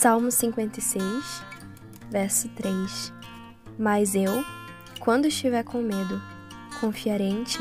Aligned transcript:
Salmo 0.00 0.30
56, 0.30 1.42
verso 2.10 2.48
3. 2.56 3.12
Mas 3.78 4.14
eu, 4.14 4.42
quando 4.98 5.26
estiver 5.26 5.62
com 5.62 5.82
medo, 5.82 6.18
confiarei 6.80 7.28
em 7.28 7.44
ti. 7.44 7.60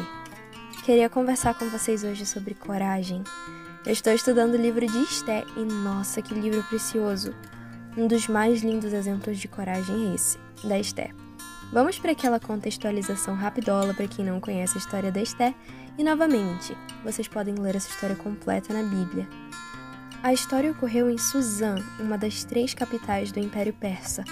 Queria 0.85 1.09
conversar 1.09 1.55
com 1.55 1.67
vocês 1.69 2.01
hoje 2.01 2.25
sobre 2.25 2.53
coragem. 2.53 3.25
Eu 3.85 3.91
estou 3.91 4.13
estudando 4.13 4.53
o 4.53 4.57
livro 4.57 4.87
de 4.87 5.03
Esté 5.03 5.43
e 5.57 5.65
nossa, 5.65 6.21
que 6.21 6.33
livro 6.33 6.63
precioso! 6.69 7.35
Um 7.97 8.07
dos 8.07 8.29
mais 8.29 8.63
lindos 8.63 8.93
exemplos 8.93 9.37
de 9.37 9.49
coragem 9.49 10.09
é 10.09 10.15
esse, 10.15 10.37
da 10.63 10.79
Esté. 10.79 11.11
Vamos 11.73 11.99
para 11.99 12.13
aquela 12.13 12.39
contextualização 12.39 13.35
rapidola 13.35 13.93
para 13.93 14.07
quem 14.07 14.23
não 14.23 14.39
conhece 14.39 14.77
a 14.77 14.79
história 14.79 15.11
da 15.11 15.21
Esté 15.21 15.53
e 15.97 16.05
novamente, 16.05 16.73
vocês 17.03 17.27
podem 17.27 17.55
ler 17.55 17.75
essa 17.75 17.89
história 17.89 18.15
completa 18.15 18.73
na 18.73 18.83
Bíblia. 18.83 19.27
A 20.21 20.33
história 20.33 20.71
ocorreu 20.71 21.09
em 21.09 21.17
Suzã, 21.17 21.75
uma 21.97 22.17
das 22.17 22.43
três 22.43 22.73
capitais 22.73 23.31
do 23.31 23.39
Império 23.39 23.71
Persa. 23.71 24.25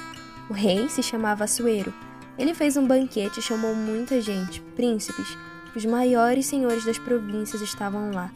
O 0.49 0.53
rei 0.53 0.89
se 0.89 1.01
chamava 1.01 1.45
Assuero. 1.45 1.93
Ele 2.37 2.53
fez 2.53 2.75
um 2.75 2.85
banquete 2.85 3.39
e 3.39 3.41
chamou 3.43 3.73
muita 3.73 4.19
gente, 4.19 4.59
príncipes. 4.75 5.37
Os 5.73 5.85
maiores 5.85 6.45
senhores 6.45 6.83
das 6.83 6.99
províncias 6.99 7.61
estavam 7.61 8.11
lá. 8.11 8.29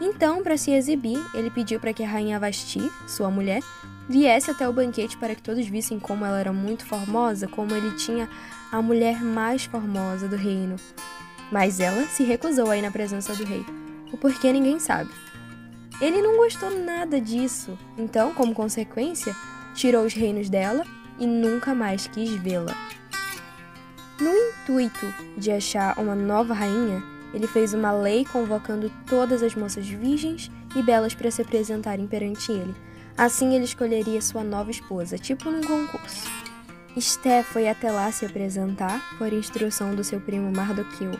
Então, 0.00 0.42
para 0.42 0.56
se 0.56 0.72
exibir, 0.72 1.24
ele 1.32 1.48
pediu 1.48 1.78
para 1.78 1.92
que 1.92 2.02
a 2.02 2.08
rainha 2.08 2.40
Vasti, 2.40 2.90
sua 3.06 3.30
mulher, 3.30 3.62
viesse 4.08 4.50
até 4.50 4.68
o 4.68 4.72
banquete 4.72 5.16
para 5.16 5.36
que 5.36 5.42
todos 5.42 5.64
vissem 5.64 6.00
como 6.00 6.24
ela 6.24 6.40
era 6.40 6.52
muito 6.52 6.84
formosa, 6.84 7.46
como 7.46 7.72
ele 7.72 7.92
tinha 7.92 8.28
a 8.72 8.82
mulher 8.82 9.22
mais 9.22 9.64
formosa 9.64 10.26
do 10.26 10.36
reino. 10.36 10.74
Mas 11.52 11.78
ela 11.78 12.04
se 12.08 12.24
recusou 12.24 12.68
a 12.68 12.76
ir 12.76 12.82
na 12.82 12.90
presença 12.90 13.32
do 13.32 13.44
rei. 13.44 13.64
O 14.12 14.16
porquê 14.16 14.52
ninguém 14.52 14.80
sabe. 14.80 15.10
Ele 16.00 16.20
não 16.20 16.36
gostou 16.36 16.70
nada 16.70 17.20
disso, 17.20 17.78
então, 17.96 18.34
como 18.34 18.54
consequência, 18.54 19.34
tirou 19.74 20.04
os 20.04 20.12
reinos 20.12 20.50
dela 20.50 20.84
e 21.18 21.26
nunca 21.26 21.74
mais 21.74 22.06
quis 22.06 22.30
vê-la. 22.30 22.74
No 24.20 24.30
intuito 24.30 25.06
de 25.36 25.50
achar 25.50 25.98
uma 25.98 26.14
nova 26.14 26.54
rainha, 26.54 27.02
ele 27.32 27.46
fez 27.46 27.74
uma 27.74 27.92
lei 27.92 28.24
convocando 28.24 28.90
todas 29.06 29.42
as 29.42 29.54
moças 29.54 29.86
virgens 29.86 30.50
e 30.74 30.82
belas 30.82 31.14
para 31.14 31.30
se 31.30 31.42
apresentarem 31.42 32.06
perante 32.06 32.52
ele. 32.52 32.74
Assim 33.16 33.54
ele 33.54 33.64
escolheria 33.64 34.20
sua 34.20 34.44
nova 34.44 34.70
esposa, 34.70 35.18
tipo 35.18 35.50
num 35.50 35.62
concurso. 35.62 36.30
Esté 36.96 37.42
foi 37.42 37.68
até 37.68 37.90
lá 37.90 38.10
se 38.10 38.24
apresentar 38.24 39.16
por 39.18 39.32
instrução 39.32 39.94
do 39.94 40.02
seu 40.02 40.18
primo 40.20 40.50
Mardoqueu. 40.50 41.12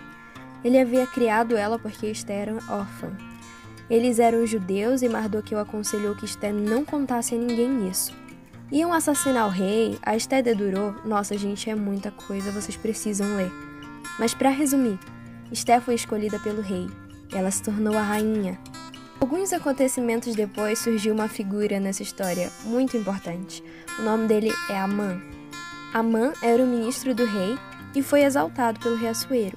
Ele 0.64 0.78
havia 0.78 1.06
criado 1.06 1.56
ela 1.56 1.78
porque 1.78 2.06
Esté 2.06 2.34
era 2.34 2.54
órfã. 2.68 3.14
Eles 3.88 4.18
eram 4.18 4.46
judeus 4.46 5.02
e 5.02 5.08
Mardoqueu 5.08 5.58
aconselhou 5.58 6.16
que 6.16 6.24
Esté 6.24 6.52
não 6.52 6.84
contasse 6.84 7.34
a 7.34 7.38
ninguém 7.38 7.88
isso. 7.88 8.12
Iam 8.70 8.92
assassinar 8.92 9.46
o 9.46 9.50
rei, 9.50 9.96
a 10.02 10.16
Esté 10.16 10.42
dedurou, 10.42 10.94
nossa 11.04 11.38
gente, 11.38 11.70
é 11.70 11.74
muita 11.74 12.10
coisa, 12.10 12.50
vocês 12.50 12.76
precisam 12.76 13.36
ler. 13.36 13.52
Mas 14.18 14.34
para 14.34 14.50
resumir, 14.50 14.98
Esté 15.52 15.78
foi 15.80 15.94
escolhida 15.94 16.38
pelo 16.40 16.60
rei. 16.60 16.88
Ela 17.32 17.50
se 17.50 17.62
tornou 17.62 17.96
a 17.96 18.02
rainha. 18.02 18.58
Alguns 19.20 19.52
acontecimentos 19.52 20.34
depois 20.34 20.80
surgiu 20.80 21.14
uma 21.14 21.28
figura 21.28 21.78
nessa 21.78 22.02
história 22.02 22.50
muito 22.64 22.96
importante. 22.96 23.62
O 23.98 24.02
nome 24.02 24.26
dele 24.26 24.52
é 24.68 24.76
Amã. 24.76 25.20
Amã 25.94 26.32
era 26.42 26.62
o 26.62 26.66
ministro 26.66 27.14
do 27.14 27.24
rei 27.24 27.56
e 27.94 28.02
foi 28.02 28.22
exaltado 28.24 28.80
pelo 28.80 28.96
rei 28.96 29.08
Assuero. 29.08 29.56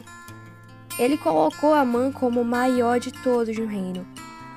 Ele 0.99 1.17
colocou 1.17 1.73
Amã 1.73 2.11
como 2.11 2.41
o 2.41 2.45
maior 2.45 2.99
de 2.99 3.11
todos 3.11 3.58
no 3.58 3.66
reino. 3.66 4.05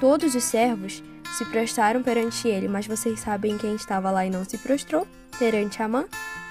Todos 0.03 0.35
os 0.35 0.43
servos 0.43 1.01
se 1.39 1.45
prostraram 1.45 2.03
perante 2.03 2.49
ele, 2.49 2.67
mas 2.67 2.89
vocês 2.89 3.21
sabem 3.21 3.57
quem 3.57 3.77
estava 3.77 4.11
lá 4.11 4.27
e 4.27 4.31
não 4.31 4.45
se 4.45 4.59
prostrou? 4.59 5.07
Perante 5.39 5.81
Amã? 5.81 6.07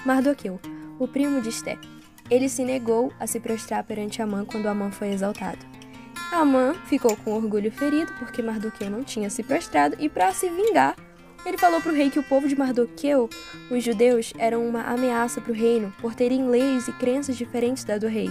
Mardoqueu, 0.06 0.58
o 0.98 1.06
primo 1.06 1.38
de 1.38 1.50
Esté. 1.50 1.76
Ele 2.30 2.48
se 2.48 2.64
negou 2.64 3.12
a 3.20 3.26
se 3.26 3.38
prostrar 3.38 3.84
perante 3.84 4.22
Amã 4.22 4.46
quando 4.46 4.68
Amã 4.68 4.90
foi 4.90 5.08
exaltado. 5.08 5.58
Amã 6.32 6.72
ficou 6.86 7.14
com 7.14 7.34
orgulho 7.34 7.70
ferido 7.70 8.10
porque 8.18 8.40
Mardoqueu 8.40 8.88
não 8.88 9.04
tinha 9.04 9.28
se 9.28 9.42
prostrado 9.42 9.96
e, 9.98 10.08
para 10.08 10.32
se 10.32 10.48
vingar, 10.48 10.96
ele 11.44 11.58
falou 11.58 11.82
para 11.82 11.92
o 11.92 11.94
rei 11.94 12.08
que 12.08 12.18
o 12.18 12.22
povo 12.22 12.48
de 12.48 12.56
Mardoqueu, 12.56 13.28
os 13.70 13.84
judeus, 13.84 14.32
eram 14.38 14.66
uma 14.66 14.84
ameaça 14.84 15.42
para 15.42 15.52
o 15.52 15.54
reino 15.54 15.92
por 16.00 16.14
terem 16.14 16.48
leis 16.48 16.88
e 16.88 16.92
crenças 16.92 17.36
diferentes 17.36 17.84
da 17.84 17.98
do 17.98 18.08
rei. 18.08 18.30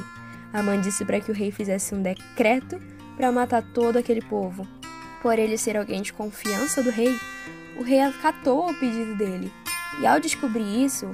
Amã 0.51 0.81
disse 0.81 1.05
para 1.05 1.21
que 1.21 1.29
o 1.29 1.35
rei 1.35 1.51
fizesse 1.51 1.93
um 1.93 2.01
decreto 2.01 2.81
para 3.15 3.31
matar 3.31 3.61
todo 3.61 3.97
aquele 3.97 4.23
povo. 4.23 4.80
Por 5.21 5.37
ele 5.37 5.57
ser 5.57 5.77
alguém 5.77 6.01
de 6.01 6.11
confiança 6.11 6.81
do 6.81 6.89
rei, 6.89 7.15
o 7.77 7.83
rei 7.83 8.01
acatou 8.01 8.69
o 8.69 8.79
pedido 8.79 9.15
dele. 9.15 9.51
E 9.99 10.05
ao 10.05 10.19
descobrir 10.19 10.83
isso, 10.83 11.11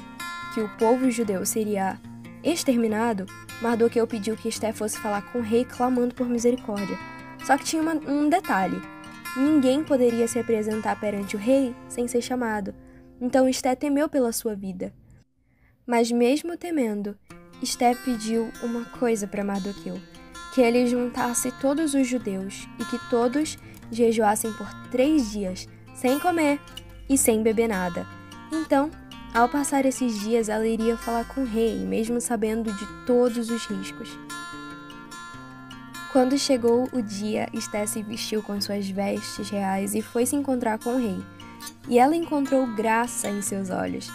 que 0.53 0.61
o 0.61 0.69
povo 0.77 1.11
judeu 1.11 1.45
seria 1.45 1.99
exterminado, 2.43 3.25
Mardoqueu 3.61 4.05
pediu 4.07 4.37
que 4.37 4.47
Esté 4.47 4.71
fosse 4.71 4.97
falar 4.97 5.21
com 5.31 5.39
o 5.39 5.43
rei 5.43 5.65
clamando 5.65 6.13
por 6.13 6.27
misericórdia. 6.27 6.97
Só 7.45 7.57
que 7.57 7.65
tinha 7.65 7.81
uma, 7.81 7.93
um 7.93 8.29
detalhe: 8.29 8.79
ninguém 9.35 9.83
poderia 9.83 10.27
se 10.27 10.39
apresentar 10.39 10.99
perante 10.99 11.35
o 11.35 11.39
rei 11.39 11.75
sem 11.89 12.07
ser 12.07 12.21
chamado. 12.21 12.73
Então 13.19 13.49
Esté 13.49 13.75
temeu 13.75 14.07
pela 14.07 14.31
sua 14.31 14.55
vida. 14.55 14.93
Mas 15.85 16.11
mesmo 16.11 16.55
temendo, 16.55 17.17
Esté 17.61 17.95
pediu 17.95 18.51
uma 18.61 18.85
coisa 18.85 19.27
para 19.27 19.43
Mardoqueu: 19.43 19.99
que 20.53 20.61
ele 20.61 20.85
juntasse 20.85 21.51
todos 21.59 21.93
os 21.93 22.07
judeus 22.07 22.67
e 22.79 22.85
que 22.85 22.99
todos 23.09 23.57
jejuassem 23.91 24.51
por 24.53 24.67
três 24.91 25.31
dias, 25.31 25.67
sem 25.95 26.19
comer 26.19 26.59
e 27.09 27.17
sem 27.17 27.41
beber 27.41 27.67
nada. 27.67 28.05
Então, 28.51 28.89
ao 29.33 29.49
passar 29.49 29.85
esses 29.85 30.19
dias, 30.21 30.49
ela 30.49 30.67
iria 30.67 30.97
falar 30.97 31.25
com 31.25 31.41
o 31.41 31.45
rei, 31.45 31.77
mesmo 31.77 32.19
sabendo 32.19 32.71
de 32.71 32.85
todos 33.05 33.49
os 33.49 33.65
riscos. 33.65 34.09
Quando 36.11 36.37
chegou 36.37 36.89
o 36.91 37.01
dia, 37.01 37.47
Esté 37.53 37.85
se 37.85 38.01
vestiu 38.01 38.41
com 38.41 38.59
suas 38.59 38.89
vestes 38.89 39.49
reais 39.49 39.93
e 39.93 40.01
foi 40.01 40.25
se 40.25 40.35
encontrar 40.35 40.79
com 40.79 40.95
o 40.95 40.97
rei. 40.97 41.19
E 41.87 41.99
ela 41.99 42.15
encontrou 42.15 42.65
graça 42.75 43.29
em 43.29 43.41
seus 43.41 43.69
olhos. 43.69 44.09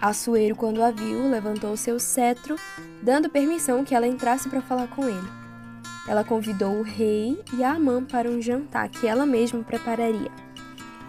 Assuero, 0.00 0.54
quando 0.54 0.82
a 0.82 0.90
viu, 0.90 1.28
levantou 1.28 1.76
seu 1.76 1.98
cetro, 1.98 2.56
dando 3.02 3.30
permissão 3.30 3.84
que 3.84 3.94
ela 3.94 4.06
entrasse 4.06 4.48
para 4.48 4.60
falar 4.60 4.88
com 4.88 5.08
ele. 5.08 5.41
Ela 6.06 6.24
convidou 6.24 6.78
o 6.78 6.82
rei 6.82 7.40
e 7.54 7.62
a 7.62 7.72
Amã 7.72 8.04
para 8.04 8.28
um 8.28 8.42
jantar 8.42 8.88
que 8.88 9.06
ela 9.06 9.24
mesma 9.24 9.62
prepararia. 9.62 10.30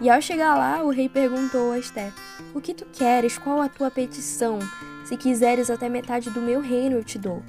E 0.00 0.08
ao 0.08 0.20
chegar 0.20 0.56
lá, 0.56 0.82
o 0.82 0.90
rei 0.90 1.08
perguntou 1.08 1.72
a 1.72 1.78
Esther: 1.78 2.12
O 2.54 2.60
que 2.60 2.74
tu 2.74 2.84
queres? 2.92 3.38
Qual 3.38 3.60
a 3.60 3.68
tua 3.68 3.90
petição? 3.90 4.58
Se 5.04 5.16
quiseres 5.16 5.70
até 5.70 5.88
metade 5.88 6.30
do 6.30 6.40
meu 6.40 6.60
reino, 6.60 6.96
eu 6.96 7.04
te 7.04 7.18
dou. 7.18 7.42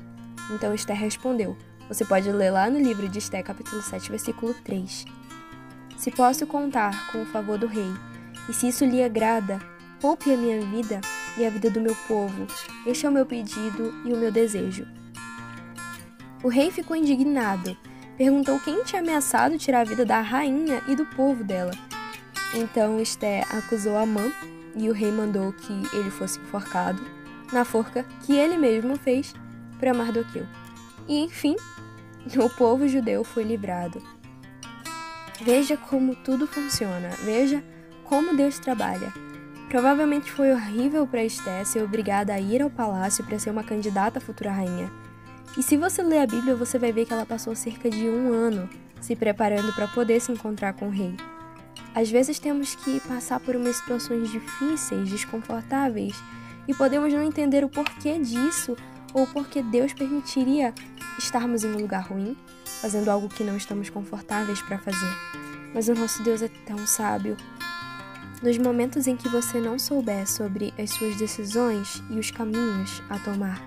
Então 0.51 0.73
Esther 0.73 0.97
respondeu: 0.97 1.55
Você 1.87 2.03
pode 2.03 2.31
ler 2.31 2.51
lá 2.51 2.69
no 2.69 2.79
livro 2.79 3.07
de 3.07 3.19
Esther, 3.19 3.43
capítulo 3.43 3.81
7, 3.81 4.09
versículo 4.09 4.53
3. 4.63 5.05
Se 5.97 6.11
posso 6.11 6.45
contar 6.45 7.11
com 7.11 7.21
o 7.21 7.25
favor 7.25 7.57
do 7.57 7.67
rei, 7.67 7.91
e 8.49 8.53
se 8.53 8.67
isso 8.67 8.85
lhe 8.85 9.03
agrada, 9.03 9.59
poupe 9.99 10.31
a 10.31 10.37
minha 10.37 10.61
vida 10.61 10.99
e 11.37 11.45
a 11.45 11.49
vida 11.49 11.69
do 11.69 11.81
meu 11.81 11.95
povo. 12.07 12.45
Este 12.85 13.05
é 13.05 13.09
o 13.09 13.11
meu 13.11 13.25
pedido 13.25 13.93
e 14.05 14.13
o 14.13 14.17
meu 14.17 14.31
desejo. 14.31 14.85
O 16.43 16.47
rei 16.47 16.71
ficou 16.71 16.95
indignado. 16.95 17.75
Perguntou 18.17 18.59
quem 18.59 18.83
tinha 18.83 19.01
ameaçado 19.01 19.57
tirar 19.57 19.81
a 19.81 19.85
vida 19.85 20.05
da 20.05 20.21
rainha 20.21 20.81
e 20.87 20.95
do 20.95 21.05
povo 21.05 21.43
dela. 21.43 21.71
Então 22.53 22.99
Esté 22.99 23.43
acusou 23.51 23.97
Amã 23.97 24.31
e 24.75 24.89
o 24.89 24.93
rei 24.93 25.11
mandou 25.11 25.51
que 25.53 25.73
ele 25.93 26.09
fosse 26.09 26.39
enforcado 26.39 27.01
na 27.51 27.65
forca 27.65 28.05
que 28.25 28.33
ele 28.33 28.57
mesmo 28.57 28.97
fez 28.97 29.33
para 29.79 29.93
Mardoqueu. 29.93 30.45
E 31.07 31.19
enfim, 31.19 31.55
o 32.37 32.49
povo 32.49 32.87
judeu 32.87 33.23
foi 33.23 33.43
livrado. 33.43 34.01
Veja 35.41 35.75
como 35.75 36.15
tudo 36.15 36.47
funciona, 36.47 37.09
veja 37.23 37.63
como 38.05 38.35
Deus 38.35 38.57
trabalha. 38.57 39.11
Provavelmente 39.69 40.31
foi 40.31 40.51
horrível 40.51 41.05
para 41.05 41.23
Esté 41.23 41.63
ser 41.65 41.83
obrigada 41.83 42.33
a 42.33 42.39
ir 42.39 42.61
ao 42.61 42.69
palácio 42.69 43.23
para 43.25 43.39
ser 43.39 43.49
uma 43.49 43.63
candidata 43.63 44.19
à 44.19 44.21
futura 44.21 44.51
rainha. 44.51 44.89
E 45.57 45.63
se 45.63 45.77
você 45.77 46.03
ler 46.03 46.19
a 46.19 46.27
Bíblia, 46.27 46.53
você 46.53 46.77
vai 46.77 46.91
ver 46.91 47.05
que 47.05 47.13
ela 47.13 47.25
passou 47.25 47.55
cerca 47.55 47.89
de 47.89 48.09
um 48.09 48.33
ano 48.33 48.69
se 48.99 49.15
preparando 49.15 49.71
para 49.73 49.87
poder 49.87 50.19
se 50.19 50.31
encontrar 50.31 50.73
com 50.73 50.87
o 50.87 50.91
rei. 50.91 51.15
Às 51.93 52.09
vezes 52.11 52.39
temos 52.39 52.75
que 52.75 52.99
passar 53.01 53.39
por 53.39 53.55
umas 53.55 53.77
situações 53.77 54.29
difíceis, 54.29 55.09
desconfortáveis, 55.09 56.13
e 56.67 56.73
podemos 56.73 57.13
não 57.13 57.23
entender 57.23 57.63
o 57.63 57.69
porquê 57.69 58.19
disso 58.19 58.75
ou 59.13 59.25
porque 59.27 59.61
Deus 59.61 59.93
permitiria 59.93 60.73
estarmos 61.17 61.63
em 61.63 61.71
um 61.71 61.77
lugar 61.77 62.03
ruim, 62.03 62.35
fazendo 62.81 63.09
algo 63.09 63.29
que 63.29 63.43
não 63.43 63.55
estamos 63.55 63.89
confortáveis 63.89 64.61
para 64.61 64.77
fazer. 64.77 65.15
Mas 65.73 65.87
o 65.87 65.93
nosso 65.93 66.21
Deus 66.21 66.41
é 66.41 66.49
tão 66.65 66.85
sábio. 66.85 67.37
Nos 68.43 68.57
momentos 68.57 69.07
em 69.07 69.15
que 69.15 69.29
você 69.29 69.61
não 69.61 69.79
souber 69.79 70.29
sobre 70.29 70.73
as 70.77 70.89
suas 70.89 71.15
decisões 71.15 72.03
e 72.09 72.19
os 72.19 72.29
caminhos 72.29 73.01
a 73.09 73.17
tomar, 73.19 73.61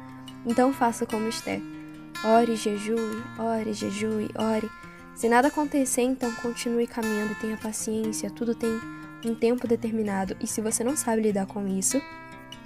então 0.44 0.72
faça 0.72 1.06
como 1.06 1.28
Esther 1.28 1.62
Ore, 2.24 2.56
jejue, 2.56 3.22
ore, 3.38 3.72
jejue, 3.72 4.28
ore. 4.34 4.68
Se 5.14 5.28
nada 5.28 5.48
acontecer, 5.48 6.02
então 6.02 6.32
continue 6.34 6.86
caminhando, 6.86 7.34
tenha 7.36 7.56
paciência, 7.56 8.28
tudo 8.30 8.54
tem 8.54 8.80
em 9.24 9.34
tempo 9.34 9.68
determinado 9.68 10.36
e 10.40 10.46
se 10.46 10.60
você 10.60 10.82
não 10.82 10.96
sabe 10.96 11.22
lidar 11.22 11.46
com 11.46 11.66
isso, 11.66 12.00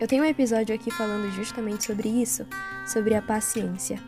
eu 0.00 0.08
tenho 0.08 0.22
um 0.22 0.26
episódio 0.26 0.74
aqui 0.74 0.90
falando 0.90 1.30
justamente 1.32 1.84
sobre 1.84 2.08
isso, 2.08 2.46
sobre 2.86 3.14
a 3.14 3.22
paciência. 3.22 4.02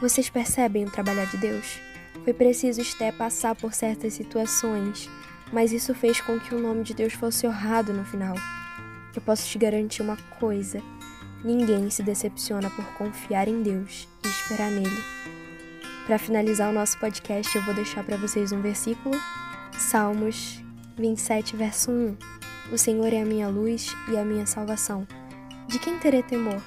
Vocês 0.00 0.28
percebem 0.28 0.84
o 0.84 0.90
trabalhar 0.90 1.26
de 1.26 1.36
Deus? 1.36 1.80
Foi 2.24 2.34
preciso 2.34 2.80
Esté 2.80 3.12
passar 3.12 3.54
por 3.54 3.72
certas 3.72 4.14
situações, 4.14 5.08
mas 5.52 5.72
isso 5.72 5.94
fez 5.94 6.20
com 6.20 6.38
que 6.38 6.54
o 6.54 6.60
nome 6.60 6.82
de 6.82 6.94
Deus 6.94 7.12
fosse 7.12 7.46
honrado 7.46 7.92
no 7.92 8.04
final. 8.04 8.34
Eu 9.14 9.22
posso 9.22 9.48
te 9.48 9.56
garantir 9.56 10.02
uma 10.02 10.16
coisa: 10.38 10.82
ninguém 11.44 11.88
se 11.90 12.02
decepciona 12.02 12.68
por 12.70 12.84
confiar 12.94 13.48
em 13.48 13.62
Deus 13.62 14.08
esperar 14.28 14.70
nele. 14.70 15.04
Para 16.06 16.18
finalizar 16.18 16.70
o 16.70 16.72
nosso 16.72 16.98
podcast, 16.98 17.56
eu 17.56 17.62
vou 17.64 17.74
deixar 17.74 18.04
para 18.04 18.16
vocês 18.16 18.52
um 18.52 18.60
versículo, 18.60 19.14
Salmos 19.76 20.62
27, 20.96 21.56
verso 21.56 21.90
1. 21.90 22.16
O 22.72 22.78
Senhor 22.78 23.12
é 23.12 23.22
a 23.22 23.26
minha 23.26 23.48
luz 23.48 23.94
e 24.08 24.16
a 24.16 24.24
minha 24.24 24.46
salvação. 24.46 25.06
De 25.68 25.78
quem 25.78 25.98
terei 25.98 26.22
temor? 26.22 26.62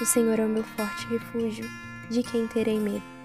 O 0.00 0.04
Senhor 0.04 0.38
é 0.38 0.44
o 0.44 0.48
meu 0.48 0.64
forte 0.64 1.06
refúgio. 1.06 1.64
De 2.10 2.22
quem 2.22 2.46
terei 2.46 2.78
medo? 2.78 3.15